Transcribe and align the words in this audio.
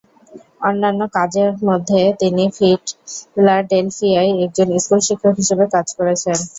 অন্যান্য 0.61 1.01
কাজ 1.17 1.33
মধ্যে, 1.63 1.99
তিনি 2.21 2.43
ফিলাডেলফিয়ায় 2.55 4.31
একজন 4.43 4.67
স্কুল 4.77 4.99
শিক্ষক 5.07 5.33
হিসেবে 5.41 5.65
কাজ 5.75 5.87
করেছেন। 5.97 6.37